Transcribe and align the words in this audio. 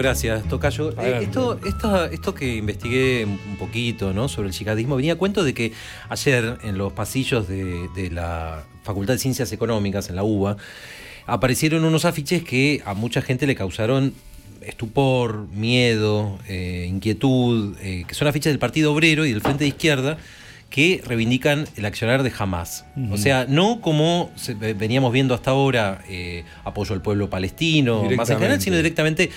Gracias, 0.00 0.48
Tocayo. 0.48 0.92
Eh, 0.98 1.18
esto, 1.24 1.60
esto, 1.66 2.06
esto 2.06 2.34
que 2.34 2.56
investigué 2.56 3.26
un 3.26 3.56
poquito 3.58 4.14
¿no? 4.14 4.28
sobre 4.28 4.48
el 4.48 4.54
yihadismo 4.54 4.96
venía 4.96 5.12
a 5.12 5.16
cuento 5.16 5.44
de 5.44 5.52
que 5.52 5.72
ayer 6.08 6.56
en 6.62 6.78
los 6.78 6.94
pasillos 6.94 7.46
de, 7.46 8.08
la 8.10 8.64
Facultad 8.82 9.12
de 9.12 9.18
Ciencias 9.18 9.52
Económicas, 9.52 10.08
en 10.08 10.16
la 10.16 10.22
UBA, 10.22 10.56
aparecieron 11.26 11.84
unos 11.84 12.06
afiches 12.06 12.42
que 12.42 12.80
a 12.86 12.94
mucha 12.94 13.20
gente 13.20 13.46
le 13.46 13.54
causaron 13.54 14.14
estupor, 14.62 15.48
miedo, 15.48 16.38
eh, 16.48 16.86
inquietud, 16.88 17.76
eh, 17.82 18.04
que 18.08 18.14
son 18.14 18.26
afiches 18.26 18.52
del 18.52 18.58
Partido 18.58 18.94
Obrero 18.94 19.26
y 19.26 19.32
del 19.32 19.42
Frente 19.42 19.64
de 19.64 19.68
Izquierda 19.68 20.16
que 20.70 21.02
reivindican 21.04 21.66
el 21.76 21.84
accionar 21.84 22.22
de 22.22 22.32
Hamas. 22.38 22.86
O 23.10 23.18
sea, 23.18 23.44
no 23.48 23.80
como 23.80 24.30
veníamos 24.76 25.12
viendo 25.12 25.34
hasta 25.34 25.50
ahora, 25.50 26.02
eh, 26.08 26.44
apoyo 26.64 26.94
al 26.94 27.02
pueblo 27.02 27.28
palestino, 27.28 28.04
más 28.16 28.30
en 28.30 28.38
general, 28.38 28.60
sino 28.60 28.76
directamente 28.76 29.30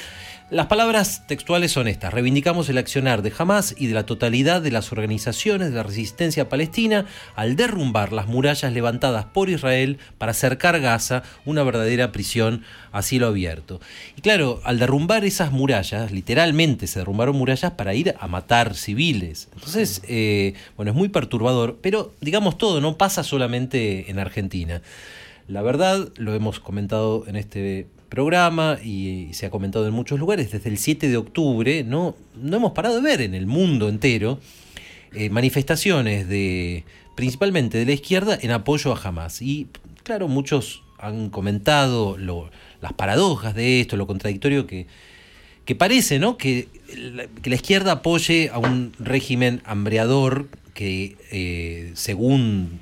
las 0.50 0.68
palabras 0.68 1.26
textuales 1.26 1.72
son 1.72 1.88
estas. 1.88 2.14
Reivindicamos 2.14 2.70
el 2.70 2.78
accionar 2.78 3.22
de 3.22 3.34
Hamas 3.38 3.74
y 3.78 3.88
de 3.88 3.94
la 3.94 4.06
totalidad 4.06 4.62
de 4.62 4.72
las 4.72 4.92
organizaciones 4.92 5.70
de 5.70 5.76
la 5.76 5.84
resistencia 5.84 6.50
palestina 6.50 7.06
al 7.36 7.56
derrumbar 7.56 8.12
las 8.14 8.28
murallas 8.28 8.72
levantadas 8.72 9.26
por 9.26 9.50
Israel 9.50 9.98
para 10.18 10.32
acercar 10.32 10.80
Gaza 10.80 11.24
una 11.46 11.64
verdadera 11.64 12.12
prisión 12.12 12.64
a 12.92 13.02
cielo 13.02 13.28
abierto. 13.28 13.80
Y 14.16 14.22
claro, 14.22 14.62
al 14.64 14.80
derrumbar 14.80 15.26
esas 15.26 15.52
murallas, 15.52 16.12
literalmente 16.12 16.88
se 16.88 17.00
derrumbaron 17.00 17.36
murallas 17.36 17.72
para 17.72 17.96
ir 17.96 18.14
a 18.20 18.28
matar 18.28 18.76
civiles. 18.76 19.50
Entonces, 19.56 20.04
eh, 20.08 20.54
bueno, 20.76 20.92
es 20.92 20.98
muy 20.98 21.10
perturbador, 21.10 21.80
pero 21.82 22.14
digamos 22.22 22.58
todo, 22.58 22.82
no 22.82 22.98
pasa 22.98 23.24
solamente 23.24 24.12
en 24.12 24.20
Argentina. 24.20 24.82
La 25.48 25.62
verdad, 25.62 26.10
lo 26.18 26.34
hemos 26.36 26.60
comentado 26.60 27.26
en 27.28 27.36
este 27.36 27.88
programa 28.14 28.78
y 28.84 29.30
se 29.32 29.48
ha 29.48 29.50
comentado 29.50 29.88
en 29.88 29.94
muchos 29.96 30.20
lugares, 30.20 30.52
desde 30.52 30.70
el 30.70 30.78
7 30.78 31.10
de 31.10 31.18
octubre 31.18 31.84
no, 31.84 32.16
no 32.40 32.58
hemos 32.58 32.74
parado 32.74 32.98
de 32.98 33.02
ver 33.02 33.22
en 33.22 33.34
el 33.34 33.48
mundo 33.48 33.90
entero 33.90 34.40
eh, 35.14 35.32
manifestaciones 35.32 36.30
de 36.30 36.84
principalmente 37.16 37.80
de 37.80 37.88
la 37.88 37.94
izquierda 37.94 38.38
en 38.40 38.52
apoyo 38.52 38.94
a 38.94 39.02
Hamas. 39.04 39.42
Y 39.42 39.66
claro, 40.04 40.28
muchos 40.28 40.84
han 41.00 41.32
comentado 41.32 42.16
las 42.20 42.94
paradojas 42.94 43.56
de 43.56 43.82
esto, 43.82 43.98
lo 43.98 44.06
contradictorio 44.06 44.68
que, 44.68 44.86
que 45.66 45.74
parece, 45.74 46.20
¿no? 46.20 46.38
Que 46.38 46.68
la, 46.96 47.26
que 47.26 47.50
la 47.50 47.56
izquierda 47.56 47.94
apoye 47.94 48.52
a 48.54 48.60
un 48.60 48.94
régimen 49.00 49.64
hambreador 49.66 50.50
que, 50.76 51.18
eh, 51.32 51.92
según 51.96 52.80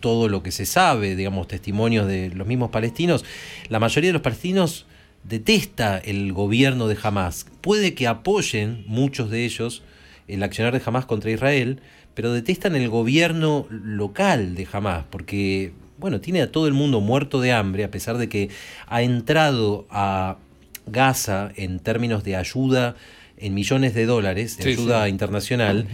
todo 0.00 0.28
lo 0.28 0.42
que 0.42 0.52
se 0.52 0.66
sabe, 0.66 1.16
digamos, 1.16 1.48
testimonios 1.48 2.06
de 2.06 2.30
los 2.30 2.46
mismos 2.46 2.70
palestinos, 2.70 3.24
la 3.68 3.80
mayoría 3.80 4.08
de 4.08 4.14
los 4.14 4.22
palestinos 4.22 4.86
detesta 5.24 5.98
el 5.98 6.32
gobierno 6.32 6.88
de 6.88 6.96
Hamas. 7.02 7.46
Puede 7.60 7.94
que 7.94 8.06
apoyen 8.06 8.84
muchos 8.86 9.30
de 9.30 9.44
ellos 9.44 9.82
el 10.28 10.42
accionar 10.42 10.72
de 10.72 10.82
Hamas 10.84 11.06
contra 11.06 11.30
Israel, 11.30 11.80
pero 12.14 12.32
detestan 12.32 12.76
el 12.76 12.88
gobierno 12.88 13.66
local 13.70 14.54
de 14.54 14.66
Hamas, 14.70 15.04
porque, 15.10 15.72
bueno, 15.98 16.20
tiene 16.20 16.42
a 16.42 16.50
todo 16.50 16.66
el 16.66 16.74
mundo 16.74 17.00
muerto 17.00 17.40
de 17.40 17.52
hambre, 17.52 17.84
a 17.84 17.90
pesar 17.90 18.18
de 18.18 18.28
que 18.28 18.48
ha 18.86 19.02
entrado 19.02 19.86
a 19.90 20.38
Gaza 20.86 21.50
en 21.56 21.80
términos 21.80 22.22
de 22.22 22.36
ayuda 22.36 22.94
en 23.38 23.54
millones 23.54 23.94
de 23.94 24.06
dólares, 24.06 24.56
de 24.56 24.70
ayuda 24.70 25.08
internacional. 25.08 25.86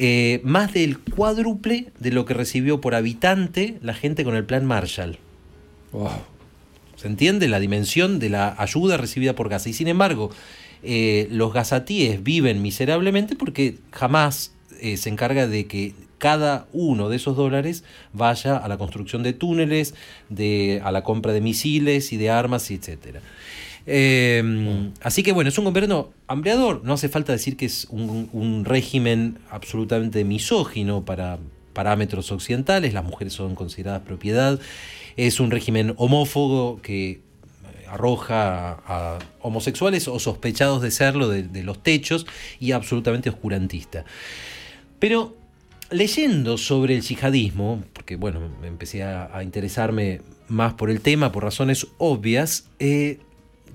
Eh, 0.00 0.40
más 0.44 0.72
del 0.72 1.00
cuádruple 1.00 1.88
de 1.98 2.12
lo 2.12 2.24
que 2.24 2.32
recibió 2.32 2.80
por 2.80 2.94
habitante 2.94 3.78
la 3.82 3.94
gente 3.94 4.22
con 4.22 4.36
el 4.36 4.44
plan 4.44 4.64
Marshall. 4.64 5.18
¿Se 6.94 7.08
entiende 7.08 7.48
la 7.48 7.58
dimensión 7.58 8.20
de 8.20 8.30
la 8.30 8.54
ayuda 8.58 8.96
recibida 8.96 9.34
por 9.34 9.48
Gaza? 9.48 9.68
Y 9.68 9.72
sin 9.72 9.88
embargo, 9.88 10.30
eh, 10.84 11.26
los 11.32 11.52
gazatíes 11.52 12.22
viven 12.22 12.62
miserablemente 12.62 13.34
porque 13.34 13.78
jamás 13.90 14.52
eh, 14.80 14.96
se 14.98 15.08
encarga 15.08 15.48
de 15.48 15.66
que 15.66 15.94
cada 16.18 16.68
uno 16.72 17.08
de 17.08 17.16
esos 17.16 17.36
dólares 17.36 17.82
vaya 18.12 18.56
a 18.56 18.68
la 18.68 18.78
construcción 18.78 19.24
de 19.24 19.32
túneles, 19.32 19.94
de, 20.28 20.80
a 20.84 20.92
la 20.92 21.02
compra 21.02 21.32
de 21.32 21.40
misiles 21.40 22.12
y 22.12 22.18
de 22.18 22.30
armas, 22.30 22.70
etcétera. 22.70 23.20
Em, 23.90 24.92
así 25.00 25.22
que 25.22 25.32
bueno, 25.32 25.48
es 25.48 25.56
un 25.56 25.64
gobierno 25.64 26.10
hambreador. 26.26 26.84
No 26.84 26.92
hace 26.92 27.08
falta 27.08 27.32
decir 27.32 27.56
que 27.56 27.64
es 27.64 27.86
un, 27.90 28.66
régimen 28.66 29.38
absolutamente 29.50 30.24
misógino 30.24 31.06
para 31.06 31.38
parámetros 31.72 32.30
occidentales. 32.30 32.92
Las 32.92 33.04
mujeres 33.04 33.32
son 33.32 33.54
consideradas 33.54 34.02
propiedad. 34.02 34.60
Es 35.16 35.40
un 35.40 35.50
régimen 35.50 35.94
homófobo 35.96 36.82
que 36.82 37.12
eh, 37.12 37.20
arroja 37.88 38.72
a, 38.86 39.18
homosexuales 39.40 40.06
o 40.06 40.18
sospechados 40.18 40.82
de 40.82 40.90
serlo 40.90 41.28
de, 41.30 41.62
los 41.62 41.82
techos 41.82 42.26
y 42.60 42.72
absolutamente 42.72 43.30
oscurantista. 43.30 44.04
Pero 44.98 45.34
leyendo 45.88 46.58
sobre 46.58 46.94
el 46.94 47.00
yihadismo, 47.00 47.82
porque 47.94 48.16
bueno, 48.16 48.40
empecé 48.64 49.02
a, 49.02 49.42
interesarme 49.42 50.20
más 50.46 50.74
por 50.74 50.90
el 50.90 51.00
tema 51.00 51.32
por 51.32 51.42
razones 51.44 51.86
obvias, 51.96 52.68
eh, 52.80 53.20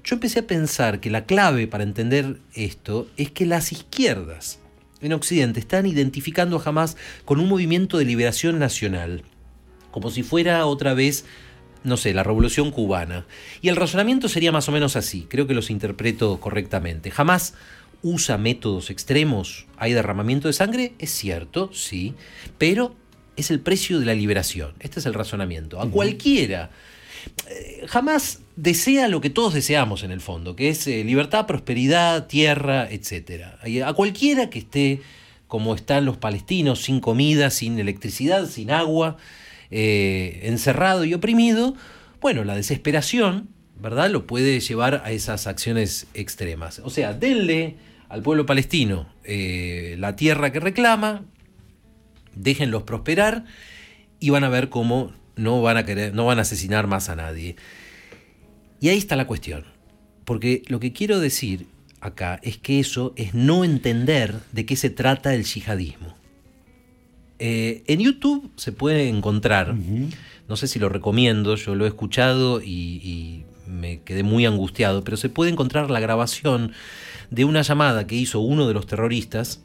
yo 0.03 0.15
empecé 0.15 0.39
a 0.39 0.47
pensar 0.47 0.99
que 0.99 1.09
la 1.09 1.25
clave 1.25 1.67
para 1.67 1.83
entender 1.83 2.37
esto 2.53 3.07
es 3.15 3.31
que 3.31 3.45
las 3.45 3.71
izquierdas 3.71 4.59
en 5.01 5.13
Occidente 5.13 5.59
están 5.59 5.85
identificando 5.85 6.57
a 6.57 6.63
Hamas 6.63 6.97
con 7.25 7.39
un 7.39 7.47
movimiento 7.47 7.97
de 7.97 8.05
liberación 8.05 8.59
nacional, 8.59 9.23
como 9.91 10.09
si 10.09 10.23
fuera 10.23 10.65
otra 10.65 10.93
vez, 10.93 11.25
no 11.83 11.97
sé, 11.97 12.13
la 12.13 12.23
revolución 12.23 12.71
cubana. 12.71 13.25
Y 13.61 13.69
el 13.69 13.75
razonamiento 13.75 14.27
sería 14.27 14.51
más 14.51 14.67
o 14.67 14.71
menos 14.71 14.95
así, 14.95 15.25
creo 15.29 15.47
que 15.47 15.53
los 15.53 15.69
interpreto 15.69 16.39
correctamente. 16.39 17.11
Hamas 17.15 17.53
usa 18.01 18.37
métodos 18.37 18.89
extremos, 18.89 19.67
hay 19.77 19.93
derramamiento 19.93 20.49
de 20.49 20.53
sangre, 20.53 20.93
es 20.99 21.11
cierto, 21.11 21.71
sí, 21.73 22.15
pero 22.57 22.95
es 23.37 23.51
el 23.51 23.61
precio 23.61 23.99
de 23.99 24.05
la 24.05 24.13
liberación. 24.13 24.73
Este 24.79 24.99
es 24.99 25.05
el 25.05 25.13
razonamiento. 25.13 25.81
A 25.81 25.89
cualquiera 25.89 26.69
jamás 27.87 28.41
desea 28.55 29.07
lo 29.07 29.21
que 29.21 29.29
todos 29.29 29.53
deseamos 29.53 30.03
en 30.03 30.11
el 30.11 30.21
fondo, 30.21 30.55
que 30.55 30.69
es 30.69 30.87
eh, 30.87 31.03
libertad, 31.03 31.45
prosperidad, 31.45 32.27
tierra, 32.27 32.89
etc. 32.89 33.45
A 33.85 33.93
cualquiera 33.93 34.49
que 34.49 34.59
esté 34.59 35.01
como 35.47 35.75
están 35.75 36.05
los 36.05 36.17
palestinos, 36.17 36.81
sin 36.81 36.99
comida, 36.99 37.49
sin 37.51 37.77
electricidad, 37.77 38.47
sin 38.47 38.71
agua, 38.71 39.17
eh, 39.69 40.41
encerrado 40.43 41.05
y 41.05 41.13
oprimido, 41.13 41.75
bueno, 42.21 42.43
la 42.43 42.55
desesperación, 42.55 43.49
¿verdad?, 43.79 44.09
lo 44.09 44.25
puede 44.25 44.59
llevar 44.59 45.03
a 45.05 45.11
esas 45.11 45.45
acciones 45.45 46.07
extremas. 46.15 46.79
O 46.83 46.89
sea, 46.89 47.13
denle 47.13 47.75
al 48.09 48.23
pueblo 48.23 48.45
palestino 48.45 49.07
la 49.25 50.15
tierra 50.15 50.51
que 50.51 50.59
reclama, 50.59 51.23
déjenlos 52.35 52.83
prosperar 52.83 53.45
y 54.19 54.29
van 54.31 54.43
a 54.43 54.49
ver 54.49 54.69
cómo 54.69 55.11
no 55.35 55.61
van 55.61 55.77
a 55.77 55.85
querer, 55.85 56.13
no 56.13 56.25
van 56.25 56.39
a 56.39 56.43
asesinar 56.43 56.87
más 56.87 57.09
a 57.09 57.15
nadie. 57.15 57.55
Y 58.79 58.89
ahí 58.89 58.97
está 58.97 59.15
la 59.15 59.27
cuestión. 59.27 59.65
Porque 60.25 60.63
lo 60.67 60.79
que 60.79 60.93
quiero 60.93 61.19
decir 61.19 61.67
acá 61.99 62.39
es 62.43 62.57
que 62.57 62.79
eso 62.79 63.13
es 63.15 63.33
no 63.33 63.63
entender 63.63 64.39
de 64.51 64.65
qué 64.65 64.75
se 64.75 64.89
trata 64.89 65.33
el 65.33 65.43
yihadismo. 65.43 66.15
Eh, 67.39 67.83
en 67.87 67.99
YouTube 67.99 68.51
se 68.55 68.71
puede 68.71 69.09
encontrar, 69.09 69.75
no 70.47 70.55
sé 70.55 70.67
si 70.67 70.79
lo 70.79 70.87
recomiendo, 70.87 71.55
yo 71.55 71.75
lo 71.75 71.85
he 71.85 71.87
escuchado 71.87 72.61
y, 72.61 73.01
y, 73.03 73.45
me 73.67 74.01
quedé 74.01 74.23
muy 74.23 74.45
angustiado, 74.45 75.03
pero 75.05 75.15
se 75.15 75.29
puede 75.29 75.49
encontrar 75.49 75.89
la 75.89 76.01
grabación 76.01 76.73
de 77.31 77.45
una 77.45 77.61
llamada 77.61 78.05
que 78.05 78.15
hizo 78.15 78.41
uno 78.41 78.67
de 78.67 78.73
los 78.73 78.85
terroristas 78.85 79.61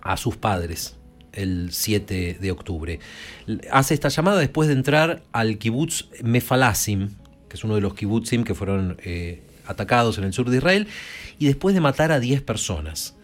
a 0.00 0.16
sus 0.16 0.36
padres 0.36 0.99
el 1.32 1.68
7 1.72 2.38
de 2.40 2.50
octubre. 2.50 3.00
Hace 3.70 3.94
esta 3.94 4.08
llamada 4.08 4.38
después 4.38 4.68
de 4.68 4.74
entrar 4.74 5.22
al 5.32 5.58
kibutz 5.58 6.08
Mefalasim, 6.22 7.10
que 7.48 7.56
es 7.56 7.64
uno 7.64 7.74
de 7.74 7.80
los 7.80 7.94
kibutzim 7.94 8.44
que 8.44 8.54
fueron 8.54 8.96
eh, 9.04 9.42
atacados 9.66 10.18
en 10.18 10.24
el 10.24 10.32
sur 10.32 10.50
de 10.50 10.58
Israel, 10.58 10.86
y 11.38 11.46
después 11.46 11.74
de 11.74 11.80
matar 11.80 12.12
a 12.12 12.20
10 12.20 12.42
personas. 12.42 13.16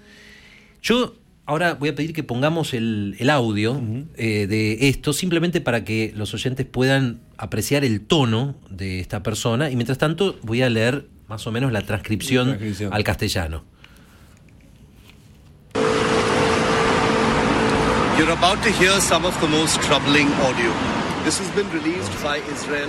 Yo 0.83 1.15
ahora 1.47 1.75
voy 1.75 1.89
a 1.89 1.95
pedir 1.95 2.13
que 2.13 2.23
pongamos 2.23 2.75
el, 2.75 3.17
audio 3.31 3.81
eh, 4.17 4.47
de 4.47 4.89
esto, 4.89 5.13
simplemente 5.13 5.61
para 5.61 5.85
que 5.85 6.13
los 6.17 6.35
oyentes 6.35 6.67
puedan 6.67 7.21
apreciar 7.37 7.85
el 7.85 8.01
tono 8.01 8.57
de 8.69 9.01
esta 9.01 9.23
persona, 9.23 9.71
y 9.71 9.77
mientras 9.77 9.99
tanto 9.99 10.39
voy 10.43 10.63
a 10.63 10.69
leer 10.69 11.07
más 11.29 11.47
o 11.47 11.53
menos 11.53 11.73
la 11.73 11.83
transcripción. 11.83 12.59
al 12.91 13.05
castellano. 13.05 13.65
You're 18.17 18.31
about 18.31 18.63
to 18.63 18.71
hear 18.71 18.99
some 19.01 19.27
of 19.27 19.39
the 19.43 19.49
most 19.49 19.77
troubling 19.83 20.33
audio. 20.49 20.73
This 21.25 21.37
has 21.39 21.51
been 21.51 21.69
released 21.71 22.11
by 22.23 22.39
Israel 22.49 22.89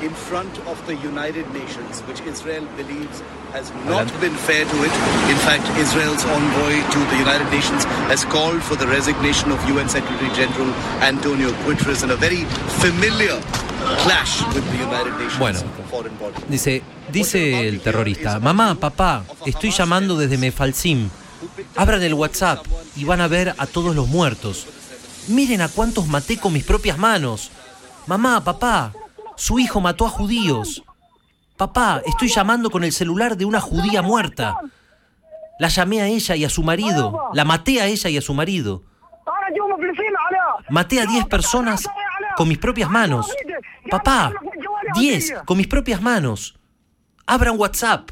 in 0.00 0.08
front 0.08 0.58
of 0.60 0.80
the 0.86 0.96
United 0.96 1.44
Nations, 1.52 2.00
which 2.08 2.22
Israel 2.22 2.64
believes 2.74 3.20
has 3.52 3.70
not 3.84 4.08
been 4.22 4.32
fair 4.34 4.64
to 4.64 4.76
it. 4.88 4.94
In 5.28 5.36
fact, 5.44 5.68
Israel's 5.76 6.24
envoy 6.24 6.80
to 6.94 6.98
the 7.12 7.18
United 7.18 7.48
Nations 7.50 7.84
has 8.08 8.24
called 8.24 8.62
for 8.62 8.74
the 8.74 8.86
resignation 8.86 9.52
of 9.52 9.58
UN 9.68 9.86
Secretary 9.86 10.30
General 10.32 10.72
Antonio 11.02 11.50
Guterres 11.66 12.02
in 12.02 12.10
a 12.10 12.16
very 12.16 12.44
familiar 12.80 13.36
clash 14.00 14.40
with 14.54 14.64
the 14.72 14.78
United 14.78 15.12
Nations 15.18 15.38
Bueno. 15.38 15.60
foreign 15.90 16.16
body. 16.16 16.40
Dice, 16.48 16.82
dice 17.12 17.68
el 17.68 17.80
terrorista, 17.82 18.40
mamá, 18.40 18.74
papá, 18.76 19.24
estoy 19.44 19.72
llamando 19.72 20.16
desde 20.16 20.38
Mefalsim. 20.38 21.10
Abran 21.76 22.02
el 22.02 22.14
WhatsApp 22.14 22.64
y 22.96 23.04
van 23.04 23.20
a 23.20 23.28
ver 23.28 23.54
a 23.58 23.66
todos 23.66 23.94
los 23.94 24.08
muertos. 24.08 24.66
Miren 25.28 25.62
a 25.62 25.68
cuántos 25.68 26.06
maté 26.06 26.38
con 26.38 26.52
mis 26.52 26.64
propias 26.64 26.98
manos. 26.98 27.50
Mamá, 28.06 28.44
papá, 28.44 28.92
su 29.36 29.58
hijo 29.58 29.80
mató 29.80 30.06
a 30.06 30.10
judíos. 30.10 30.82
Papá, 31.56 32.02
estoy 32.04 32.28
llamando 32.28 32.70
con 32.70 32.84
el 32.84 32.92
celular 32.92 33.36
de 33.36 33.44
una 33.44 33.60
judía 33.60 34.02
muerta. 34.02 34.56
La 35.58 35.68
llamé 35.68 36.02
a 36.02 36.06
ella 36.08 36.36
y 36.36 36.44
a 36.44 36.50
su 36.50 36.62
marido. 36.62 37.30
La 37.32 37.44
maté 37.44 37.80
a 37.80 37.86
ella 37.86 38.10
y 38.10 38.18
a 38.18 38.20
su 38.20 38.34
marido. 38.34 38.82
Maté 40.68 41.00
a 41.00 41.06
10 41.06 41.26
personas 41.26 41.88
con 42.36 42.48
mis 42.48 42.58
propias 42.58 42.90
manos. 42.90 43.32
Papá, 43.90 44.32
10 44.94 45.34
con 45.44 45.56
mis 45.56 45.68
propias 45.68 46.02
manos. 46.02 46.58
Abran 47.26 47.58
WhatsApp. 47.58 48.10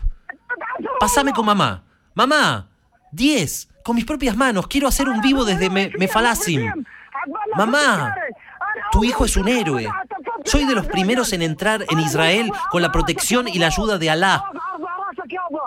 Pasame 1.01 1.33
con 1.33 1.45
mamá. 1.45 1.85
Mamá, 2.15 2.69
10 3.13 3.69
con 3.85 3.95
mis 3.97 4.05
propias 4.05 4.37
manos. 4.37 4.67
Quiero 4.67 4.89
hacer 4.89 5.09
un 5.09 5.21
vivo 5.21 5.45
desde 5.45 5.71
Me- 5.71 5.91
Mefalasim. 5.99 6.85
Mamá, 7.57 8.15
tu 8.91 9.05
hijo 9.05 9.25
es 9.25 9.37
un 9.37 9.49
héroe. 9.49 9.89
Soy 10.45 10.65
de 10.67 10.75
los 10.75 10.87
primeros 10.87 11.33
en 11.33 11.43
entrar 11.43 11.85
en 11.89 12.01
Israel 12.01 12.51
con 12.71 12.83
la 12.83 12.91
protección 12.91 13.47
y 13.49 13.59
la 13.59 13.67
ayuda 13.69 13.99
de 13.99 14.11
Alá. 14.11 14.45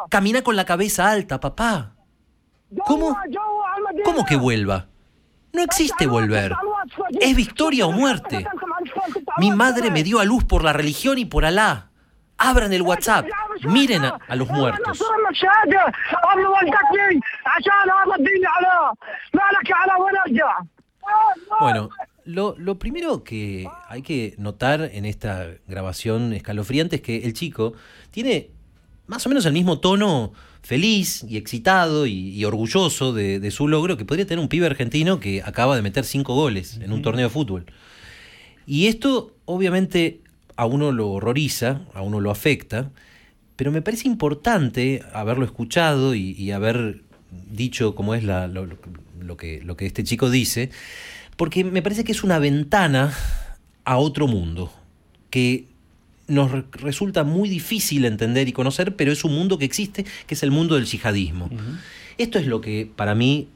Camina 0.09 0.41
con 0.41 0.55
la 0.55 0.65
cabeza 0.65 1.09
alta, 1.09 1.39
papá. 1.39 1.93
¿Cómo? 2.85 3.17
¿Cómo 4.03 4.25
que 4.25 4.35
vuelva? 4.35 4.87
No 5.53 5.61
existe 5.61 6.07
volver. 6.07 6.53
Es 7.21 7.35
victoria 7.35 7.85
o 7.85 7.91
muerte. 7.91 8.45
Mi 9.37 9.51
madre 9.51 9.89
me 9.91 10.03
dio 10.03 10.19
a 10.19 10.25
luz 10.25 10.43
por 10.43 10.63
la 10.63 10.73
religión 10.73 11.17
y 11.17 11.25
por 11.25 11.45
Alá. 11.45 11.89
Abran 12.37 12.73
el 12.73 12.81
WhatsApp. 12.81 13.25
Miren 13.67 14.03
a, 14.05 14.19
a 14.27 14.35
los 14.35 14.47
muertos. 14.49 14.99
Bueno, 21.59 21.89
lo, 22.25 22.55
lo 22.57 22.79
primero 22.79 23.23
que 23.23 23.67
hay 23.87 24.01
que 24.01 24.33
notar 24.37 24.89
en 24.93 25.05
esta 25.05 25.47
grabación 25.67 26.33
escalofriante 26.33 26.97
es 26.97 27.01
que 27.01 27.17
el 27.25 27.33
chico 27.33 27.73
tiene 28.11 28.49
más 29.07 29.25
o 29.25 29.29
menos 29.29 29.45
el 29.45 29.53
mismo 29.53 29.79
tono 29.79 30.33
feliz 30.63 31.23
y 31.29 31.37
excitado 31.37 32.07
y, 32.07 32.29
y 32.29 32.43
orgulloso 32.43 33.13
de, 33.13 33.39
de 33.39 33.51
su 33.51 33.67
logro 33.67 33.97
que 33.97 34.05
podría 34.05 34.25
tener 34.25 34.41
un 34.41 34.49
pibe 34.49 34.65
argentino 34.65 35.19
que 35.19 35.43
acaba 35.43 35.75
de 35.75 35.83
meter 35.83 36.05
cinco 36.05 36.33
goles 36.33 36.77
en 36.81 36.91
un 36.91 37.03
torneo 37.03 37.27
de 37.27 37.29
fútbol. 37.29 37.65
Y 38.65 38.87
esto 38.87 39.35
obviamente 39.45 40.21
a 40.55 40.65
uno 40.65 40.91
lo 40.91 41.11
horroriza, 41.11 41.81
a 41.93 42.01
uno 42.01 42.19
lo 42.19 42.31
afecta, 42.31 42.89
pero 43.55 43.71
me 43.71 43.81
parece 43.81 44.07
importante 44.07 45.01
haberlo 45.13 45.45
escuchado 45.45 46.15
y, 46.15 46.31
y 46.31 46.51
haber 46.51 47.01
dicho 47.51 47.95
cómo 47.95 48.15
es 48.15 48.23
la, 48.23 48.47
lo, 48.47 48.67
lo 49.19 49.37
que, 49.37 49.61
lo 49.63 49.75
que 49.77 49.85
este 49.85 50.03
chico 50.03 50.29
dice, 50.29 50.69
porque 51.37 51.63
me 51.63 51.81
parece 51.81 52.03
que 52.03 52.11
es 52.11 52.23
una 52.23 52.39
ventana 52.39 53.13
a 53.83 53.97
otro 53.97 54.27
mundo, 54.27 54.71
que 55.29 55.67
nos 56.27 56.51
re- 56.51 56.65
resulta 56.71 57.23
muy 57.23 57.49
difícil 57.49 58.05
entender 58.05 58.47
y 58.47 58.51
conocer, 58.53 58.95
pero 58.95 59.11
es 59.11 59.23
un 59.23 59.33
mundo 59.35 59.57
que 59.57 59.65
existe, 59.65 60.05
que 60.27 60.33
es 60.33 60.43
el 60.43 60.51
mundo 60.51 60.75
del 60.75 60.85
yihadismo. 60.85 61.49
Esto 62.17 62.39
es 62.39 62.47
lo 62.47 62.61
que 62.61 62.89
para 62.95 63.15
mí 63.15 63.47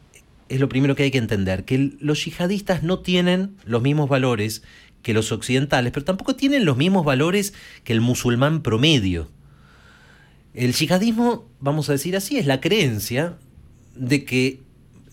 es 0.49 0.59
lo 0.59 0.67
primero 0.67 0.95
que 0.95 1.03
hay 1.03 1.11
que 1.11 1.17
entender, 1.17 1.63
que 1.63 1.93
los 1.99 2.25
yihadistas 2.25 2.83
no 2.83 2.99
tienen 2.99 3.55
los 3.65 3.81
mismos 3.81 4.09
valores 4.09 4.61
que 5.01 5.13
los 5.13 5.31
occidentales, 5.31 5.93
pero 5.93 6.03
tampoco 6.05 6.35
tienen 6.35 6.65
los 6.65 6.75
mismos 6.75 7.05
valores 7.05 7.53
que 7.83 7.93
el 7.93 8.01
musulmán 8.01 8.61
promedio. 8.61 9.29
El 10.53 10.73
yihadismo, 10.73 11.47
vamos 11.59 11.89
a 11.89 11.93
decir 11.93 12.15
así, 12.15 12.37
es 12.37 12.45
la 12.45 12.59
creencia 12.59 13.37
de 13.95 14.25
que 14.25 14.61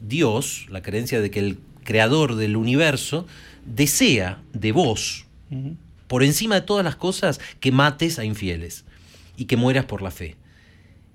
Dios, 0.00 0.66
la 0.70 0.82
creencia 0.82 1.20
de 1.20 1.30
que 1.30 1.40
el 1.40 1.58
creador 1.84 2.36
del 2.36 2.56
universo, 2.56 3.26
desea 3.64 4.42
de 4.52 4.72
vos, 4.72 5.26
por 6.06 6.22
encima 6.22 6.56
de 6.56 6.60
todas 6.62 6.84
las 6.84 6.96
cosas, 6.96 7.40
que 7.60 7.72
mates 7.72 8.18
a 8.18 8.24
infieles 8.24 8.84
y 9.36 9.44
que 9.44 9.56
mueras 9.56 9.84
por 9.84 10.02
la 10.02 10.10
fe. 10.10 10.36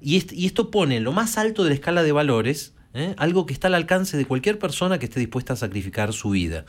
Y, 0.02 0.18
est- 0.18 0.34
y 0.34 0.46
esto 0.46 0.72
pone 0.72 0.98
en 0.98 1.04
lo 1.04 1.12
más 1.12 1.38
alto 1.38 1.64
de 1.64 1.70
la 1.70 1.76
escala 1.76 2.04
de 2.04 2.12
valores 2.12 2.74
¿eh? 2.94 3.14
algo 3.18 3.46
que 3.46 3.54
está 3.54 3.68
al 3.68 3.76
alcance 3.76 4.18
de 4.18 4.26
cualquier 4.26 4.58
persona 4.60 5.00
que 5.00 5.06
esté 5.06 5.20
dispuesta 5.20 5.54
a 5.54 5.56
sacrificar 5.58 6.12
su 6.14 6.30
vida. 6.32 6.66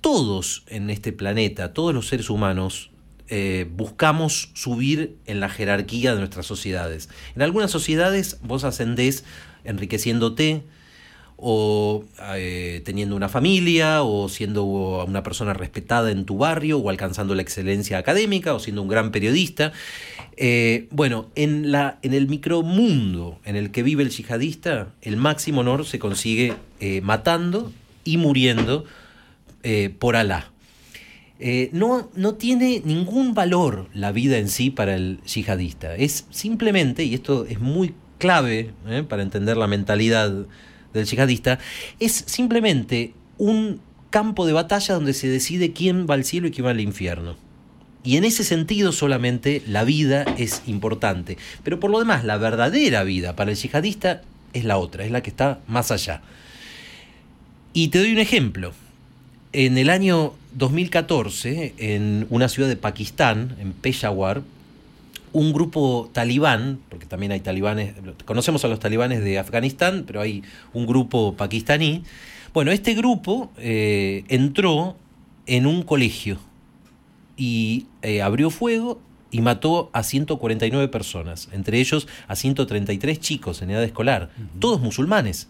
Todos 0.00 0.64
en 0.68 0.90
este 0.90 1.12
planeta, 1.12 1.72
todos 1.72 1.94
los 1.94 2.08
seres 2.08 2.28
humanos, 2.30 2.90
eh, 3.36 3.66
buscamos 3.68 4.50
subir 4.54 5.16
en 5.26 5.40
la 5.40 5.48
jerarquía 5.48 6.12
de 6.14 6.20
nuestras 6.20 6.46
sociedades. 6.46 7.08
En 7.34 7.42
algunas 7.42 7.72
sociedades 7.72 8.38
vos 8.44 8.62
ascendés 8.62 9.24
enriqueciéndote, 9.64 10.62
o 11.36 12.04
eh, 12.36 12.80
teniendo 12.84 13.16
una 13.16 13.28
familia, 13.28 14.04
o 14.04 14.28
siendo 14.28 14.62
una 14.62 15.24
persona 15.24 15.52
respetada 15.52 16.12
en 16.12 16.26
tu 16.26 16.38
barrio, 16.38 16.78
o 16.78 16.90
alcanzando 16.90 17.34
la 17.34 17.42
excelencia 17.42 17.98
académica, 17.98 18.54
o 18.54 18.60
siendo 18.60 18.82
un 18.82 18.88
gran 18.88 19.10
periodista. 19.10 19.72
Eh, 20.36 20.86
bueno, 20.92 21.28
en, 21.34 21.72
la, 21.72 21.98
en 22.02 22.14
el 22.14 22.28
micromundo 22.28 23.40
en 23.44 23.56
el 23.56 23.72
que 23.72 23.82
vive 23.82 24.04
el 24.04 24.10
yihadista, 24.10 24.92
el 25.02 25.16
máximo 25.16 25.62
honor 25.62 25.84
se 25.86 25.98
consigue 25.98 26.54
matando 27.02 27.72
y 28.04 28.16
muriendo 28.16 28.84
por 29.98 30.14
Alá. 30.14 30.53
Eh, 31.40 31.68
no, 31.72 32.10
no 32.14 32.34
tiene 32.34 32.80
ningún 32.84 33.34
valor 33.34 33.88
la 33.92 34.12
vida 34.12 34.38
en 34.38 34.48
sí 34.48 34.70
para 34.70 34.94
el 34.94 35.20
yihadista. 35.22 35.94
Es 35.96 36.26
simplemente, 36.30 37.04
y 37.04 37.14
esto 37.14 37.44
es 37.46 37.60
muy 37.60 37.94
clave 38.18 38.70
eh, 38.86 39.04
para 39.08 39.22
entender 39.22 39.56
la 39.56 39.66
mentalidad 39.66 40.46
del 40.92 41.06
yihadista, 41.06 41.58
es 41.98 42.24
simplemente 42.26 43.14
un 43.36 43.80
campo 44.10 44.46
de 44.46 44.52
batalla 44.52 44.94
donde 44.94 45.12
se 45.12 45.28
decide 45.28 45.72
quién 45.72 46.06
va 46.08 46.14
al 46.14 46.24
cielo 46.24 46.46
y 46.46 46.52
quién 46.52 46.66
va 46.66 46.70
al 46.70 46.80
infierno. 46.80 47.36
Y 48.04 48.16
en 48.16 48.24
ese 48.24 48.44
sentido 48.44 48.92
solamente 48.92 49.62
la 49.66 49.82
vida 49.82 50.24
es 50.38 50.62
importante. 50.66 51.36
Pero 51.64 51.80
por 51.80 51.90
lo 51.90 51.98
demás, 51.98 52.24
la 52.24 52.36
verdadera 52.36 53.02
vida 53.02 53.34
para 53.34 53.50
el 53.50 53.56
yihadista 53.56 54.22
es 54.52 54.64
la 54.64 54.76
otra, 54.78 55.04
es 55.04 55.10
la 55.10 55.22
que 55.22 55.30
está 55.30 55.60
más 55.66 55.90
allá. 55.90 56.22
Y 57.72 57.88
te 57.88 57.98
doy 57.98 58.12
un 58.12 58.18
ejemplo. 58.18 58.72
En 59.52 59.78
el 59.78 59.90
año 59.90 60.34
2014, 60.54 61.74
en 61.78 62.26
una 62.30 62.48
ciudad 62.48 62.68
de 62.68 62.76
Pakistán, 62.76 63.56
en 63.60 63.72
Peshawar, 63.72 64.42
un 65.32 65.52
grupo 65.52 66.10
talibán, 66.12 66.78
porque 66.88 67.06
también 67.06 67.32
hay 67.32 67.40
talibanes, 67.40 67.94
conocemos 68.24 68.64
a 68.64 68.68
los 68.68 68.78
talibanes 68.78 69.24
de 69.24 69.38
Afganistán, 69.38 70.04
pero 70.06 70.20
hay 70.20 70.44
un 70.72 70.86
grupo 70.86 71.34
pakistaní. 71.34 72.04
Bueno, 72.52 72.70
este 72.70 72.94
grupo 72.94 73.50
eh, 73.58 74.24
entró 74.28 74.96
en 75.46 75.66
un 75.66 75.82
colegio 75.82 76.38
y 77.36 77.86
eh, 78.02 78.22
abrió 78.22 78.48
fuego 78.50 79.00
y 79.32 79.40
mató 79.40 79.90
a 79.92 80.04
149 80.04 80.86
personas, 80.86 81.48
entre 81.50 81.80
ellos 81.80 82.06
a 82.28 82.36
133 82.36 83.18
chicos 83.18 83.60
en 83.60 83.70
edad 83.70 83.82
escolar, 83.82 84.30
todos 84.60 84.80
musulmanes. 84.80 85.48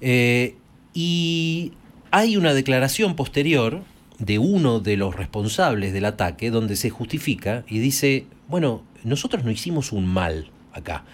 Eh, 0.00 0.56
y 0.94 1.72
hay 2.16 2.38
una 2.38 2.54
declaración 2.54 3.14
posterior 3.14 3.82
de 4.18 4.38
uno 4.38 4.80
de 4.80 4.96
los 4.96 5.14
responsables 5.14 5.92
del 5.92 6.06
ataque 6.06 6.50
donde 6.50 6.74
se 6.74 6.88
justifica 6.88 7.62
y 7.68 7.78
dice, 7.78 8.24
bueno, 8.48 8.82
nosotros 9.04 9.44
no 9.44 9.50
hicimos 9.50 9.92
un 9.92 10.06
mal 10.06 10.48
acá. 10.72 11.04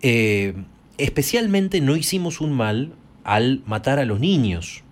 Eh, 0.00 0.54
especialmente 0.96 1.82
no 1.82 1.94
hicimos 1.94 2.40
un 2.40 2.52
mal 2.52 2.94
al 3.22 3.60
matar 3.66 3.98
a 3.98 4.06
los 4.06 4.18
niños. 4.18 4.82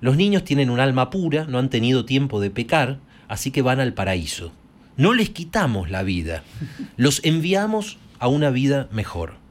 Los 0.00 0.16
niños 0.16 0.42
tienen 0.42 0.70
un 0.70 0.80
alma 0.80 1.10
pura, 1.10 1.44
no 1.44 1.58
han 1.58 1.68
tenido 1.68 2.06
tiempo 2.06 2.40
de 2.40 2.48
pecar, 2.48 2.98
así 3.28 3.50
que 3.50 3.60
van 3.60 3.78
al 3.78 3.92
paraíso. 3.92 4.52
No 4.96 5.12
les 5.12 5.28
quitamos 5.28 5.90
la 5.90 6.02
vida, 6.02 6.44
los 6.96 7.22
enviamos 7.24 7.98
a 8.18 8.28
una 8.28 8.48
vida 8.48 8.88
mejor. 8.90 9.41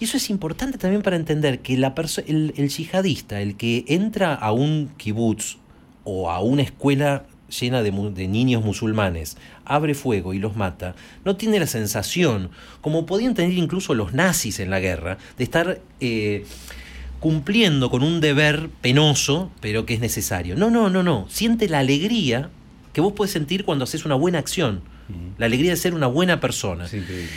Y 0.00 0.04
eso 0.04 0.16
es 0.16 0.30
importante 0.30 0.78
también 0.78 1.02
para 1.02 1.16
entender 1.16 1.60
que 1.60 1.76
la 1.76 1.94
el, 2.26 2.54
el 2.56 2.68
yihadista, 2.70 3.40
el 3.42 3.56
que 3.56 3.84
entra 3.86 4.34
a 4.34 4.50
un 4.50 4.90
kibutz 4.96 5.58
o 6.04 6.30
a 6.30 6.40
una 6.40 6.62
escuela 6.62 7.26
llena 7.50 7.82
de, 7.82 7.90
de, 7.90 8.28
niños 8.28 8.64
musulmanes, 8.64 9.36
abre 9.66 9.94
fuego 9.94 10.32
y 10.32 10.38
los 10.38 10.56
mata, 10.56 10.94
no 11.24 11.36
tiene 11.36 11.60
la 11.60 11.66
sensación, 11.66 12.50
como 12.80 13.04
podían 13.04 13.34
tener 13.34 13.52
incluso 13.52 13.94
los 13.94 14.14
nazis 14.14 14.58
en 14.60 14.70
la 14.70 14.80
guerra, 14.80 15.18
de 15.36 15.44
estar 15.44 15.80
eh, 16.00 16.46
cumpliendo 17.18 17.90
con 17.90 18.02
un 18.02 18.20
deber 18.20 18.70
penoso, 18.80 19.50
pero 19.60 19.84
que 19.84 19.94
es 19.94 20.00
necesario. 20.00 20.56
No, 20.56 20.70
no, 20.70 20.88
no, 20.88 21.02
no. 21.02 21.26
Siente 21.28 21.68
la 21.68 21.80
alegría 21.80 22.48
que 22.94 23.02
vos 23.02 23.12
podés 23.12 23.32
sentir 23.32 23.64
cuando 23.64 23.84
haces 23.84 24.06
una 24.06 24.14
buena 24.14 24.38
acción, 24.38 24.80
la 25.36 25.46
alegría 25.46 25.72
de 25.72 25.76
ser 25.76 25.92
una 25.92 26.06
buena 26.06 26.40
persona. 26.40 26.86
Es 26.86 26.94
increíble. 26.94 27.28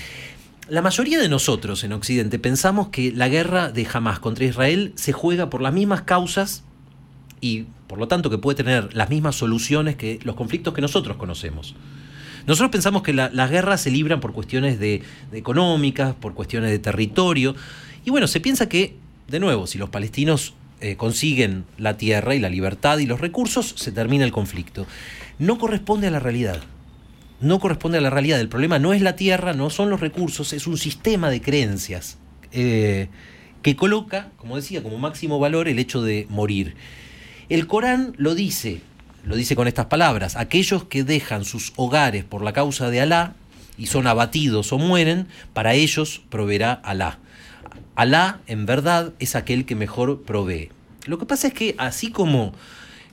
La 0.70 0.82
mayoría 0.82 1.20
de 1.20 1.28
nosotros 1.28 1.84
en 1.84 1.92
Occidente 1.92 2.40
pensamos 2.40 2.88
que 2.88 3.12
la 3.12 3.28
guerra 3.28 3.70
de 3.70 3.86
Hamas 3.92 4.20
contra 4.20 4.46
Israel 4.46 4.94
se 4.96 5.12
juega 5.12 5.50
por 5.50 5.62
las 5.62 5.74
mismas 5.74 6.04
causas 6.04 6.64
y 7.42 7.66
por 7.88 8.00
lo 8.00 8.08
tanto 8.08 8.30
que 8.30 8.38
puede 8.38 8.56
tener 8.56 8.94
las 8.96 9.10
mismas 9.10 9.36
soluciones 9.36 9.98
que 9.98 10.20
los 10.24 10.36
conflictos 10.36 10.74
que 10.74 10.80
nosotros 10.80 11.18
conocemos. 11.18 11.76
Nosotros 12.48 12.72
pensamos 12.72 13.04
que 13.04 13.12
las 13.12 13.52
guerras 13.52 13.82
se 13.82 13.92
libran 13.92 14.22
por 14.22 14.32
cuestiones 14.32 14.80
de, 14.80 15.02
económicas, 15.34 16.16
por 16.16 16.34
cuestiones 16.34 16.72
de 16.72 16.80
territorio, 16.80 17.56
y 18.06 18.10
bueno, 18.10 18.28
se 18.28 18.40
piensa 18.40 18.70
que, 18.70 18.96
de 19.28 19.40
nuevo, 19.42 19.68
si 19.68 19.78
los 19.78 19.90
palestinos 19.90 20.54
eh, 20.80 20.96
consiguen 20.96 21.66
la 21.78 21.98
tierra 21.98 22.36
y 22.36 22.40
la 22.40 22.50
libertad 22.50 23.00
y 23.00 23.06
los 23.06 23.20
recursos, 23.20 23.74
se 23.78 23.92
termina 23.92 24.24
el 24.24 24.32
conflicto. 24.32 24.88
No 25.40 25.58
corresponde 25.58 26.08
a 26.08 26.12
la 26.12 26.20
realidad. 26.20 26.62
No 27.44 27.60
corresponde 27.60 27.98
a 27.98 28.02
la 28.02 28.10
realidad. 28.10 28.40
El 28.40 28.48
problema 28.48 28.80
no 28.80 28.94
es 28.94 29.02
la 29.02 29.18
tierra, 29.18 29.52
no 29.52 29.70
son 29.70 29.90
los 29.90 30.00
recursos, 30.00 30.54
es 30.54 30.66
un 30.66 30.78
sistema 30.78 31.30
de 31.30 31.42
creencias 31.42 32.18
eh, 32.54 33.10
que 33.62 33.76
coloca, 33.76 34.32
como 34.38 34.56
decía, 34.56 34.82
como 34.82 34.98
máximo 34.98 35.40
valor 35.40 35.68
el 35.68 35.78
hecho 35.78 36.02
de 36.02 36.26
morir. 36.30 36.76
El 37.50 37.68
Corán 37.68 38.14
lo 38.18 38.34
dice, 38.34 38.80
lo 39.26 39.36
dice 39.36 39.58
con 39.58 39.68
estas 39.68 39.88
palabras, 39.88 40.38
aquellos 40.38 40.86
que 40.86 41.04
dejan 41.04 41.44
sus 41.44 41.74
hogares 41.76 42.24
por 42.24 42.44
la 42.44 42.54
causa 42.54 42.90
de 42.90 43.02
Alá 43.02 43.36
y 43.78 43.88
son 43.88 44.08
abatidos 44.08 44.72
o 44.72 44.78
mueren, 44.78 45.28
para 45.52 45.74
ellos 45.74 46.22
proveerá 46.30 46.72
Alá. 46.72 47.20
Alá, 47.96 48.40
en 48.48 48.66
verdad, 48.66 49.12
es 49.20 49.36
aquel 49.36 49.66
que 49.66 49.76
mejor 49.76 50.22
provee. 50.24 50.70
Lo 51.08 51.18
que 51.18 51.26
pasa 51.26 51.48
es 51.48 51.54
que 51.54 51.76
así 51.78 52.10
como 52.10 52.54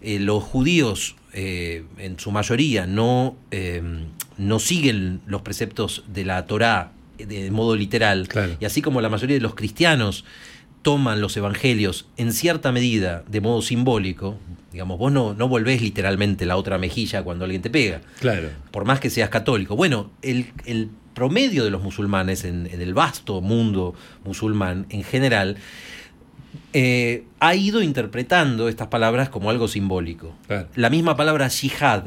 eh, 0.03 0.21
los 0.21 0.45
judíos 0.45 1.17
eh, 1.33 1.85
en 1.99 2.19
su 2.21 2.31
mayoría 2.31 2.87
no, 2.87 3.37
no 4.41 4.59
siguen 4.59 5.21
los 5.27 5.43
preceptos 5.43 6.05
de 6.09 6.25
la 6.25 6.47
Torá 6.47 6.93
de 7.19 7.51
modo 7.51 7.77
literal, 7.77 8.29
y 8.59 8.65
así 8.65 8.81
como 8.81 9.03
la 9.03 9.11
mayoría 9.11 9.37
de 9.37 9.43
los 9.43 9.55
cristianos 9.55 10.25
toman 10.81 11.21
los 11.21 11.37
evangelios 11.37 12.07
en 12.17 12.33
cierta 12.33 12.73
medida 12.73 13.23
de 13.29 13.43
modo 13.43 13.61
simbólico, 13.61 14.39
digamos, 14.73 14.99
vos 14.99 15.13
no, 15.13 15.35
no 15.35 15.47
volvés 15.47 15.83
literalmente 15.83 16.47
la 16.47 16.57
otra 16.57 16.79
mejilla 16.79 17.23
cuando 17.23 17.45
alguien 17.45 17.61
te 17.61 17.69
pega, 17.69 18.01
claro. 18.21 18.49
por 18.71 18.87
más 18.87 19.01
que 19.01 19.11
seas 19.11 19.29
católico. 19.29 19.77
Bueno, 19.77 20.11
el, 20.23 20.47
el 20.65 20.89
promedio 21.13 21.65
de 21.65 21.71
los 21.71 21.83
musulmanes 21.83 22.45
en, 22.45 22.67
el 22.67 22.95
vasto 22.95 23.43
mundo 23.43 23.95
musulmán 24.25 24.87
en 24.89 25.03
general 25.03 25.57
eh, 26.73 27.25
ha 27.41 27.55
ido 27.55 27.83
interpretando 27.83 28.71
estas 28.71 28.89
palabras 28.89 29.29
como 29.29 29.51
algo 29.51 29.69
simbólico. 29.69 30.35
La 30.77 30.89
misma 30.89 31.17
palabra 31.17 31.51
jihad, 31.51 32.05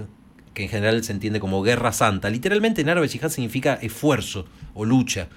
que 0.53 0.63
en 0.63 0.69
general 0.69 1.03
se 1.03 1.11
entiende 1.11 1.39
como 1.39 1.61
guerra 1.61 1.91
santa, 1.91 2.29
literalmente 2.29 2.81
en 2.81 2.89
árabe 2.89 3.07
jihad 3.07 3.29
significa 3.29 3.75
esfuerzo 3.81 4.45
o 4.73 4.85
lucha. 4.85 5.27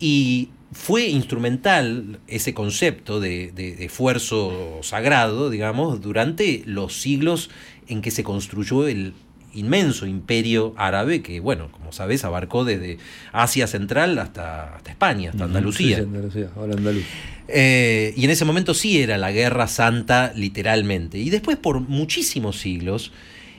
Y 0.00 0.50
fue 0.72 1.06
instrumental 1.06 2.18
ese 2.26 2.52
concepto 2.52 3.20
de, 3.20 3.52
de, 3.52 3.84
esfuerzo 3.84 4.80
sagrado, 4.82 5.50
digamos, 5.50 6.00
durante 6.00 6.62
los 6.66 7.00
siglos 7.00 7.48
en 7.86 8.02
que 8.02 8.10
se 8.10 8.24
construyó 8.24 8.88
el, 8.88 9.14
inmenso 9.54 10.06
imperio 10.06 10.74
árabe 10.76 11.22
que, 11.22 11.40
bueno, 11.40 11.70
como 11.70 11.92
sabes, 11.92 12.24
abarcó 12.24 12.64
desde 12.64 12.98
Asia 13.32 13.66
Central 13.66 14.18
hasta, 14.18 14.76
hasta 14.76 14.90
España, 14.90 15.30
hasta 15.30 15.44
Andalucía. 15.44 16.04
Eh, 17.46 18.14
y 18.16 18.24
en 18.24 18.30
ese 18.30 18.44
momento 18.44 18.74
sí 18.74 19.00
era 19.00 19.16
la 19.16 19.30
guerra 19.30 19.68
santa, 19.68 20.32
literalmente. 20.34 21.18
Y 21.18 21.30
después, 21.30 21.56
por 21.56 21.80
muchísimos 21.80 22.58
siglos, 22.58 23.12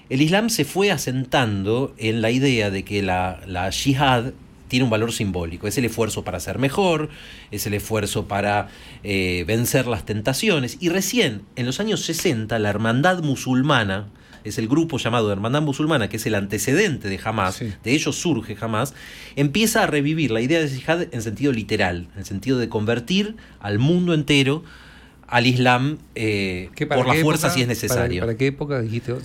el 0.10 0.22
Islam 0.22 0.50
se 0.50 0.66
fue 0.66 0.92
asentando 0.92 1.94
en 1.98 2.22
la 2.22 2.32
idea 2.32 2.70
de 2.70 2.84
que 2.84 3.02
la, 3.02 3.42
la 3.48 3.70
yihad 3.70 4.34
tiene 4.68 4.84
un 4.84 4.90
valor 4.90 5.12
simbólico. 5.12 5.68
Es 5.68 5.78
el 5.78 5.86
esfuerzo 5.86 6.24
para 6.24 6.40
ser 6.40 6.60
mejor, 6.60 7.10
es 7.52 7.66
el 7.68 7.74
esfuerzo 7.74 8.28
para 8.28 8.70
eh, 9.04 9.44
vencer 9.48 9.88
las 9.88 10.06
tentaciones. 10.06 10.78
Y 10.80 10.90
recién, 10.90 11.44
en 11.56 11.66
los 11.66 11.80
años 11.80 12.02
60, 12.02 12.58
la 12.60 12.70
hermandad 12.70 13.22
musulmana, 13.24 14.08
es 14.44 14.60
el 14.60 14.68
grupo 14.68 15.00
llamado 15.00 15.32
Hermandad 15.32 15.64
Musulmana, 15.64 16.08
que 16.08 16.18
es 16.18 16.26
el 16.28 16.36
antecedente 16.36 17.10
de 17.10 17.20
Hamas, 17.24 17.60
de 17.60 17.92
ellos 17.92 18.16
surge 18.16 18.56
Hamas, 18.62 18.94
empieza 19.36 19.82
a 19.82 19.88
revivir 19.88 20.30
la 20.30 20.40
idea 20.40 20.60
de 20.60 20.70
jihad 20.70 21.08
en 21.12 21.22
sentido 21.24 21.52
literal, 21.52 22.08
en 22.16 22.26
sentido 22.26 22.60
de 22.60 22.70
convertir 22.70 23.38
al 23.60 23.80
mundo 23.80 24.14
entero 24.14 24.64
al 25.28 25.48
Islam 25.48 25.98
eh, 26.14 26.70
por 26.88 27.08
la 27.08 27.16
fuerza 27.16 27.50
si 27.50 27.62
es 27.62 27.68
necesario. 27.68 28.22
¿Para, 28.22 28.38
qué 28.38 28.48
época 28.48 28.82
dijiste? 28.82 29.14
O 29.14 29.20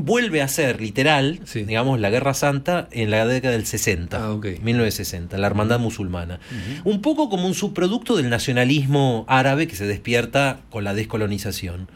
Vuelve 0.00 0.42
a 0.42 0.48
ser 0.48 0.80
literal, 0.80 1.40
digamos, 1.52 1.98
la 1.98 2.08
Guerra 2.08 2.32
Santa 2.32 2.88
en 2.92 3.10
la 3.10 3.26
década 3.26 3.52
del 3.54 3.66
60, 3.66 4.36
1960, 4.62 5.34
ah, 5.34 5.40
la 5.40 5.46
Hermandad 5.48 5.80
Musulmana. 5.80 6.38
Un 6.84 7.02
poco 7.02 7.28
como 7.28 7.48
un 7.48 7.54
subproducto 7.54 8.16
del 8.16 8.30
nacionalismo 8.30 9.24
árabe 9.26 9.66
que 9.66 9.74
se 9.74 9.88
despierta 9.88 10.60
con 10.70 10.84
la 10.84 10.94
descolonización. 10.94 11.88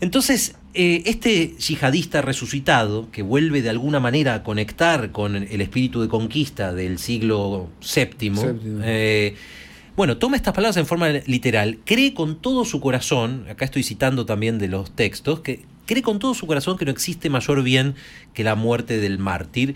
Entonces, 0.00 0.56
eh, 0.74 1.04
este 1.06 1.54
yihadista 1.56 2.20
resucitado, 2.20 3.08
que 3.12 3.22
vuelve 3.22 3.62
de 3.62 3.70
alguna 3.70 4.00
manera 4.00 4.34
a 4.34 4.42
conectar 4.42 5.12
con 5.12 5.36
el 5.36 5.60
espíritu 5.60 6.02
de 6.02 6.08
conquista 6.08 6.72
del 6.72 6.98
siglo 6.98 7.68
VII, 7.80 8.32
eh, 8.82 9.36
bueno, 9.96 10.16
toma 10.18 10.36
estas 10.36 10.54
palabras 10.54 10.76
en 10.76 10.86
forma 10.86 11.08
literal, 11.26 11.78
cree 11.84 12.12
con 12.12 12.40
todo 12.40 12.64
su 12.64 12.80
corazón, 12.80 13.46
acá 13.48 13.64
estoy 13.64 13.82
citando 13.84 14.26
también 14.26 14.58
de 14.58 14.68
los 14.68 14.92
textos, 14.92 15.40
que 15.40 15.62
cree 15.88 16.02
con 16.02 16.18
todo 16.18 16.34
su 16.34 16.46
corazón 16.46 16.76
que 16.76 16.84
no 16.84 16.92
existe 16.92 17.30
mayor 17.30 17.62
bien 17.62 17.94
que 18.34 18.44
la 18.44 18.54
muerte 18.54 19.00
del 19.00 19.18
mártir, 19.18 19.74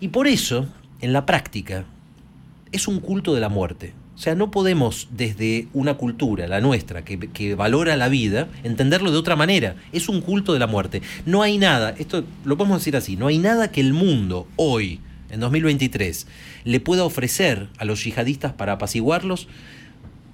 y 0.00 0.08
por 0.08 0.28
eso, 0.28 0.68
en 1.00 1.14
la 1.14 1.24
práctica, 1.24 1.86
es 2.72 2.86
un 2.86 3.00
culto 3.00 3.34
de 3.34 3.40
la 3.40 3.48
muerte. 3.48 3.94
O 4.14 4.18
sea, 4.18 4.34
no 4.34 4.50
podemos 4.50 5.08
desde 5.10 5.68
una 5.72 5.94
cultura, 5.94 6.46
la 6.46 6.60
nuestra, 6.60 7.04
que, 7.04 7.54
valora 7.54 7.96
la 7.96 8.08
vida, 8.08 8.48
entenderlo 8.64 9.10
de 9.10 9.18
otra 9.18 9.34
manera. 9.34 9.76
Es 9.92 10.08
un 10.08 10.20
culto 10.20 10.52
de 10.52 10.58
la 10.58 10.66
muerte. 10.66 11.02
No 11.24 11.42
hay 11.42 11.58
nada, 11.58 11.94
esto 11.98 12.24
lo 12.44 12.56
podemos 12.56 12.80
decir 12.80 12.96
así, 12.96 13.16
no 13.16 13.26
hay 13.26 13.38
nada 13.38 13.72
que 13.72 13.80
el 13.80 13.92
mundo 13.94 14.46
hoy, 14.56 15.00
en 15.30 15.40
2023, 15.40 16.26
le 16.64 16.80
pueda 16.80 17.04
ofrecer 17.04 17.68
a 17.78 17.84
los 17.84 18.04
yihadistas 18.04 18.52
para 18.52 18.72
apaciguarlos, 18.72 19.48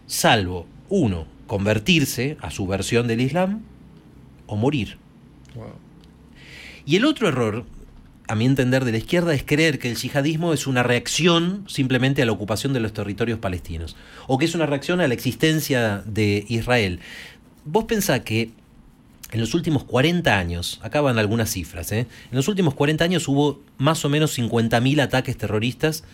salvo, 0.07 0.67
uno, 0.89 1.27
convertirse 1.47 2.37
a 2.41 2.51
su 2.51 2.67
versión 2.67 3.07
del 3.07 3.21
Islam 3.21 3.63
o 4.47 4.57
morir. 4.57 5.02
Y 6.85 6.97
el 6.97 7.05
otro 7.05 7.29
error 7.29 7.65
a 8.29 8.35
mi 8.35 8.47
entender, 8.47 8.85
de 8.85 8.93
la 8.93 8.99
izquierda 8.99 9.35
es 9.35 9.43
creer 9.45 9.79
que 9.79 9.91
el 9.91 9.97
yihadismo 9.97 10.53
es 10.53 10.67
una 10.67 10.83
reacción 10.83 11.65
simplemente 11.69 12.23
a 12.23 12.27
la 12.27 12.33
ocupación 12.33 12.73
de 12.73 12.81
los 12.81 12.93
territorios 12.93 13.39
palestinos, 13.39 13.97
o 14.27 14.39
que 14.39 14.47
es 14.47 14.55
una 14.55 14.65
reacción 14.65 15.01
a 15.01 15.09
la 15.09 15.15
existencia 15.15 16.03
de 16.07 16.45
Israel. 16.49 17.01
Vos 17.65 17.85
pensás 17.85 18.21
que 18.21 18.53
en 19.33 19.41
los 19.41 19.55
últimos 19.55 19.85
40 19.85 20.39
años, 20.39 20.81
acá 20.83 21.01
van 21.01 21.19
algunas 21.19 21.51
cifras, 21.51 21.91
¿eh? 21.93 22.07
en 22.31 22.37
los 22.37 22.49
últimos 22.49 22.75
40 22.75 23.05
años 23.05 23.29
hubo 23.29 23.61
más 23.79 24.05
o 24.05 24.09
menos 24.09 24.39
50.000 24.39 25.03
ataques 25.03 25.37
terroristas 25.37 26.05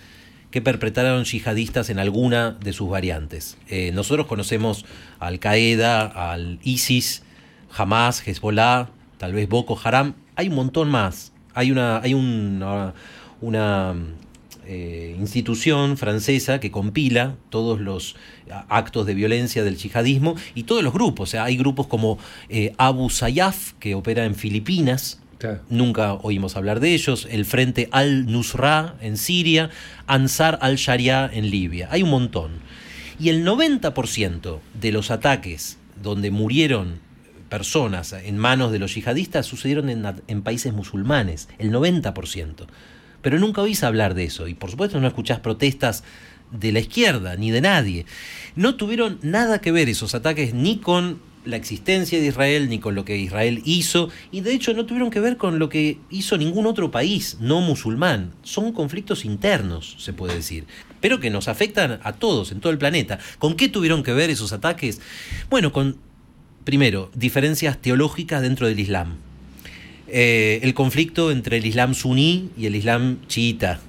que 0.50 0.62
perpetraron 0.62 1.24
yihadistas 1.24 1.90
en 1.90 1.98
alguna 1.98 2.52
de 2.52 2.72
sus 2.72 2.88
variantes. 2.88 3.58
Eh, 3.68 3.90
nosotros 3.92 4.26
conocemos 4.26 4.86
Al 5.18 5.40
Qaeda, 5.40 6.06
al 6.06 6.58
ISIS, 6.62 7.22
Hamas, 7.76 8.26
Hezbollah, 8.26 8.88
tal 9.18 9.34
vez 9.34 9.48
Boko 9.48 9.78
Haram, 9.82 10.14
hay 10.36 10.48
un 10.48 10.54
montón 10.54 10.90
más 10.90 11.32
hay 11.58 11.72
una, 11.72 11.98
hay 11.98 12.14
una, 12.14 12.94
una 13.40 13.96
eh, 14.64 15.16
institución 15.18 15.96
francesa 15.96 16.60
que 16.60 16.70
compila 16.70 17.34
todos 17.50 17.80
los 17.80 18.14
actos 18.68 19.06
de 19.06 19.14
violencia 19.14 19.64
del 19.64 19.76
yihadismo 19.76 20.36
y 20.54 20.62
todos 20.62 20.84
los 20.84 20.92
grupos. 20.92 21.28
O 21.28 21.30
sea, 21.32 21.42
hay 21.42 21.56
grupos 21.56 21.88
como 21.88 22.18
eh, 22.48 22.74
Abu 22.78 23.10
Sayyaf, 23.10 23.72
que 23.80 23.96
opera 23.96 24.24
en 24.24 24.36
Filipinas, 24.36 25.20
Nunca 25.70 26.14
oímos 26.14 26.56
hablar 26.56 26.80
de 26.80 26.94
ellos. 26.94 27.28
El 27.30 27.44
Frente 27.44 27.88
al-Nusra 27.92 28.96
en 29.00 29.16
Siria, 29.16 29.70
Ansar 30.08 30.58
al-Sharia 30.60 31.30
en 31.32 31.48
Libia. 31.48 31.86
Hay 31.92 32.02
un 32.02 32.10
montón. 32.10 32.58
Y 33.20 33.28
el 33.28 33.46
90% 33.46 34.58
de 34.80 34.90
los 34.90 35.12
ataques 35.12 35.78
donde 36.02 36.32
murieron 36.32 36.98
personas 37.48 38.12
en 38.12 38.38
manos 38.38 38.72
de 38.72 38.78
los 38.78 38.94
yihadistas 38.94 39.46
sucedieron 39.46 39.88
en, 39.88 40.42
países 40.42 40.72
musulmanes, 40.72 41.48
el 41.58 41.72
90%. 41.72 42.66
Pero 43.22 43.38
nunca 43.38 43.62
oís 43.62 43.82
hablar 43.82 44.14
de 44.14 44.24
eso 44.24 44.48
y 44.48 44.54
por 44.54 44.70
supuesto 44.70 45.00
no 45.00 45.08
escuchás 45.08 45.40
protestas 45.40 46.04
de 46.52 46.72
la 46.72 46.80
izquierda 46.80 47.36
ni 47.36 47.50
de 47.50 47.60
nadie. 47.60 48.06
No 48.54 48.76
tuvieron 48.76 49.18
nada 49.22 49.60
que 49.60 49.72
ver 49.72 49.88
esos 49.88 50.14
ataques 50.14 50.54
ni 50.54 50.78
con 50.78 51.20
la 51.44 51.56
existencia 51.56 52.20
de 52.20 52.26
Israel 52.26 52.68
ni 52.68 52.78
con 52.78 52.94
lo 52.94 53.04
que 53.04 53.16
Israel 53.16 53.62
hizo 53.64 54.10
y 54.30 54.42
de 54.42 54.52
hecho 54.52 54.74
no 54.74 54.86
tuvieron 54.86 55.10
que 55.10 55.20
ver 55.20 55.36
con 55.36 55.58
lo 55.58 55.68
que 55.68 55.98
hizo 56.10 56.36
ningún 56.36 56.66
otro 56.66 56.90
país 56.90 57.38
no 57.40 57.60
musulmán. 57.60 58.32
Son 58.42 58.72
conflictos 58.72 59.24
internos, 59.24 59.96
se 59.98 60.12
puede 60.12 60.34
decir, 60.34 60.66
pero 61.00 61.20
que 61.20 61.30
nos 61.30 61.48
afectan 61.48 62.00
a 62.02 62.12
todos 62.12 62.52
en 62.52 62.60
todo 62.60 62.72
el 62.72 62.78
planeta. 62.78 63.18
¿Con 63.38 63.54
qué 63.56 63.68
tuvieron 63.68 64.02
que 64.02 64.12
ver 64.12 64.30
esos 64.30 64.52
ataques? 64.52 65.00
Bueno, 65.48 65.72
con 65.72 65.96
Primero, 66.68 67.10
diferencias 67.14 67.80
teológicas 67.80 68.42
dentro 68.42 68.66
del 68.66 68.78
Islam. 68.78 69.16
Eh, 70.06 70.60
el 70.62 70.74
conflicto 70.74 71.30
entre 71.30 71.56
el 71.56 71.64
Islam 71.64 71.94
suní 71.94 72.50
y 72.58 72.66
el 72.66 72.76
Islam 72.76 73.26
chiita. 73.26 73.80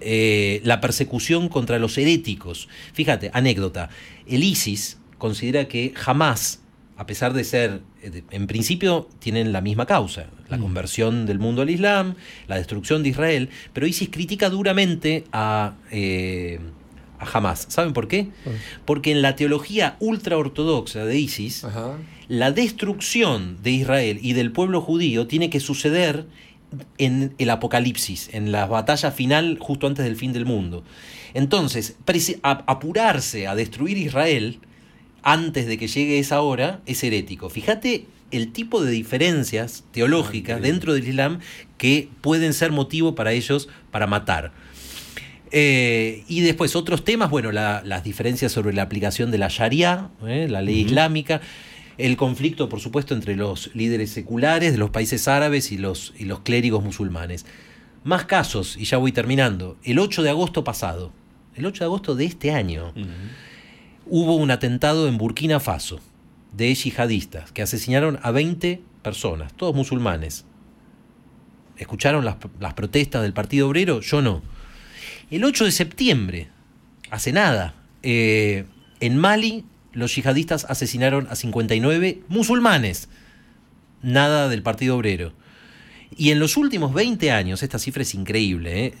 Eh, 0.00 0.60
la 0.64 0.80
persecución 0.80 1.48
contra 1.48 1.78
los 1.78 1.96
heréticos. 1.98 2.68
Fíjate, 2.94 3.30
anécdota. 3.32 3.90
El 4.26 4.42
ISIS 4.42 4.98
considera 5.18 5.68
que 5.68 5.92
jamás, 5.94 6.58
a 6.96 7.06
pesar 7.06 7.32
de 7.32 7.44
ser 7.44 7.80
eh, 8.02 8.24
en 8.32 8.48
principio 8.48 9.08
tienen 9.20 9.52
la 9.52 9.60
misma 9.60 9.86
causa, 9.86 10.26
la 10.48 10.56
mm. 10.56 10.62
conversión 10.62 11.26
del 11.26 11.38
mundo 11.38 11.62
al 11.62 11.70
Islam, 11.70 12.16
la 12.48 12.56
destrucción 12.56 13.04
de 13.04 13.10
Israel, 13.10 13.50
pero 13.72 13.86
ISIS 13.86 14.08
critica 14.10 14.50
duramente 14.50 15.22
a, 15.30 15.74
eh, 15.92 16.58
a 17.20 17.26
Hamas. 17.30 17.66
¿Saben 17.68 17.92
por 17.92 18.08
qué? 18.08 18.28
Porque 18.84 19.12
en 19.12 19.22
la 19.22 19.36
teología 19.36 19.96
ultraortodoxa 20.00 21.04
de 21.04 21.18
ISIS, 21.18 21.66
la 22.28 22.50
destrucción 22.50 23.62
de 23.62 23.70
Israel 23.70 24.18
y 24.22 24.32
del 24.32 24.52
pueblo 24.52 24.80
judío 24.80 25.26
tiene 25.26 25.50
que 25.50 25.60
suceder 25.60 26.26
en 26.98 27.34
el 27.38 27.50
apocalipsis, 27.50 28.30
en 28.32 28.52
la 28.52 28.66
batalla 28.66 29.10
final 29.10 29.58
justo 29.60 29.86
antes 29.86 30.04
del 30.04 30.16
fin 30.16 30.32
del 30.32 30.46
mundo. 30.46 30.84
Entonces, 31.34 31.96
apurarse 32.42 33.46
a 33.46 33.54
destruir 33.54 33.98
Israel 33.98 34.60
antes 35.22 35.66
de 35.66 35.78
que 35.78 35.88
llegue 35.88 36.18
esa 36.18 36.40
hora 36.40 36.80
es 36.86 37.02
herético. 37.04 37.50
Fíjate 37.50 38.06
el 38.30 38.52
tipo 38.52 38.82
de 38.82 38.92
diferencias 38.92 39.84
teológicas 39.92 40.58
ah, 40.58 40.62
dentro 40.62 40.94
del 40.94 41.06
Islam 41.06 41.40
que 41.78 42.08
pueden 42.20 42.54
ser 42.54 42.70
motivo 42.72 43.14
para 43.14 43.32
ellos 43.32 43.68
para 43.90 44.06
matar. 44.06 44.52
Eh, 45.52 46.24
y 46.28 46.40
después 46.40 46.76
otros 46.76 47.04
temas, 47.04 47.30
bueno, 47.30 47.50
las 47.52 48.04
diferencias 48.04 48.52
sobre 48.52 48.72
la 48.72 48.82
aplicación 48.82 49.30
de 49.30 49.38
la 49.38 49.48
Sharia, 49.48 50.10
eh, 50.26 50.46
la 50.48 50.62
ley 50.62 50.80
islámica, 50.80 51.40
el 51.98 52.16
conflicto, 52.16 52.68
por 52.68 52.80
supuesto, 52.80 53.14
entre 53.14 53.36
los 53.36 53.74
líderes 53.74 54.10
seculares 54.10 54.72
de 54.72 54.78
los 54.78 54.90
países 54.90 55.28
árabes 55.28 55.72
y 55.72 55.78
los, 55.78 56.14
y 56.18 56.24
los 56.24 56.40
clérigos 56.40 56.82
musulmanes. 56.82 57.46
Más 58.04 58.24
casos, 58.24 58.76
y 58.78 58.84
ya 58.84 58.96
voy 58.96 59.12
terminando. 59.12 59.76
El 59.84 59.98
8 59.98 60.22
de 60.22 60.30
agosto 60.30 60.64
pasado, 60.64 61.12
el 61.54 61.66
8 61.66 61.84
de 61.84 61.86
agosto 61.86 62.14
de 62.14 62.24
este 62.24 62.52
año, 62.52 62.94
hubo 64.06 64.36
un 64.36 64.50
atentado 64.50 65.08
en 65.08 65.18
Burkina 65.18 65.60
Faso 65.60 66.00
de 66.52 66.74
yihadistas 66.74 67.52
que 67.52 67.62
asesinaron 67.62 68.18
a 68.22 68.30
20 68.30 68.82
personas, 69.02 69.52
todos 69.54 69.74
musulmanes. 69.74 70.44
¿Escucharon 71.76 72.24
las, 72.24 72.74
protestas 72.74 73.22
del 73.22 73.32
Partido 73.32 73.68
Obrero? 73.68 74.00
Yo 74.00 74.20
no. 74.20 74.42
El 75.30 75.44
8 75.44 75.64
de 75.64 75.70
septiembre, 75.70 76.48
hace 77.10 77.32
nada, 77.32 77.74
eh, 78.02 78.64
en 78.98 79.16
Mali 79.16 79.64
los 79.92 80.14
yihadistas 80.14 80.66
asesinaron 80.68 81.28
a 81.30 81.36
59 81.36 82.22
musulmanes. 82.28 83.08
Nada 84.02 84.48
del 84.48 84.62
Partido 84.62 84.96
Obrero. 84.96 85.32
Y 86.16 86.30
en 86.30 86.40
los 86.40 86.56
últimos 86.56 86.94
20 86.94 87.30
años, 87.30 87.62
esta 87.62 87.78
cifra 87.78 88.02
es 88.02 88.14
increíble, 88.14 88.86
¿eh? 88.86 88.94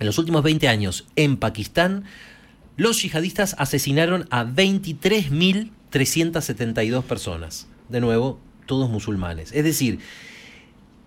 en 0.00 0.06
los 0.06 0.18
últimos 0.18 0.42
20 0.42 0.66
años 0.68 1.06
en 1.16 1.36
Pakistán 1.36 2.04
los 2.76 3.02
yihadistas 3.02 3.54
asesinaron 3.58 4.26
a 4.30 4.44
23.372 4.44 7.02
personas. 7.04 7.68
De 7.88 8.00
nuevo, 8.00 8.40
todos 8.66 8.90
musulmanes. 8.90 9.52
Es 9.52 9.64
decir, 9.64 10.00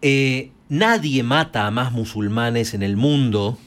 eh, 0.01 0.49
nadie 0.67 1.21
mata 1.21 1.67
a 1.67 1.71
más 1.71 1.91
musulmanes 1.91 2.73
en 2.73 2.81
el 2.81 2.97
mundo 2.97 3.59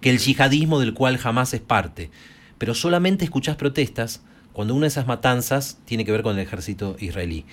que 0.00 0.10
el 0.10 0.18
yihadismo 0.18 0.80
del 0.80 0.94
cual 0.94 1.18
jamás 1.18 1.54
es 1.54 1.60
parte. 1.60 2.10
Pero 2.58 2.74
solamente 2.74 3.24
escuchás 3.24 3.56
protestas 3.56 4.22
cuando 4.52 4.74
una 4.74 4.82
de 4.84 4.88
esas 4.88 5.06
matanzas 5.06 5.78
tiene 5.84 6.04
que 6.04 6.12
ver 6.12 6.22
con 6.22 6.36
el 6.36 6.42
ejército 6.42 6.96
israelí. 6.98 7.44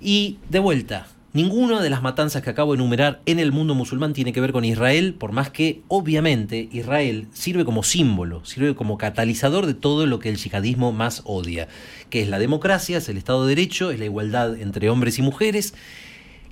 Y 0.00 0.38
de 0.48 0.58
vuelta, 0.58 1.08
Ninguna 1.36 1.82
de 1.82 1.90
las 1.90 2.00
matanzas 2.00 2.40
que 2.40 2.48
acabo 2.48 2.72
de 2.72 2.76
enumerar 2.76 3.20
en 3.26 3.38
el 3.38 3.52
mundo 3.52 3.74
musulmán 3.74 4.14
tiene 4.14 4.32
que 4.32 4.40
ver 4.40 4.52
con 4.52 4.64
Israel, 4.64 5.12
por 5.12 5.32
más 5.32 5.50
que 5.50 5.82
obviamente 5.86 6.70
Israel 6.72 7.28
sirve 7.34 7.66
como 7.66 7.82
símbolo, 7.82 8.42
sirve 8.46 8.74
como 8.74 8.96
catalizador 8.96 9.66
de 9.66 9.74
todo 9.74 10.06
lo 10.06 10.18
que 10.18 10.30
el 10.30 10.38
yihadismo 10.38 10.92
más 10.92 11.20
odia, 11.26 11.68
que 12.08 12.22
es 12.22 12.30
la 12.30 12.38
democracia, 12.38 12.96
es 12.96 13.10
el 13.10 13.18
Estado 13.18 13.44
de 13.44 13.54
Derecho, 13.54 13.90
es 13.90 13.98
la 13.98 14.06
igualdad 14.06 14.58
entre 14.58 14.88
hombres 14.88 15.18
y 15.18 15.22
mujeres, 15.22 15.74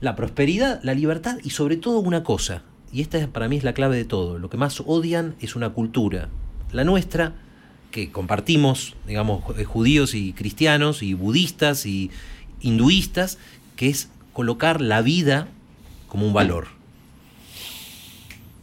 la 0.01 0.16
prosperidad, 0.16 0.81
la 0.83 0.92
libertad 0.92 1.38
y 1.42 1.49
sobre 1.49 1.79
todo 1.79 2.01
una 2.01 2.23
cosa, 2.23 2.62
y 2.94 3.00
esta 3.00 3.26
para 3.26 3.48
mí 3.48 3.57
es 3.57 3.64
la 3.64 3.74
clave 3.74 3.96
de 3.96 4.04
todo, 4.04 4.38
lo 4.38 4.48
que 4.48 4.57
más 4.57 4.80
odian 4.87 5.35
es 5.40 5.57
una 5.57 5.70
cultura, 5.70 6.28
la 6.70 6.85
nuestra, 6.85 7.35
que 7.90 8.12
compartimos, 8.12 8.94
digamos, 9.07 9.42
judíos 9.66 10.14
y 10.14 10.33
cristianos 10.33 11.02
y 11.02 11.14
budistas 11.14 11.87
y 11.87 12.12
hinduistas, 12.61 13.38
que 13.74 13.88
es 13.88 14.11
colocar 14.33 14.80
la 14.80 15.02
vida 15.02 15.48
como 16.07 16.26
un 16.26 16.33
valor. 16.33 16.68